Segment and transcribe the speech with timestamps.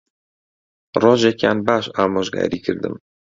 [1.01, 2.95] ڕۆژێکیان باش ئامۆژگاریی کردم